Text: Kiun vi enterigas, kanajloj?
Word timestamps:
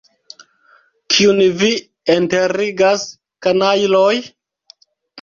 Kiun 1.15 1.43
vi 1.59 1.69
enterigas, 2.15 3.07
kanajloj? 3.49 4.13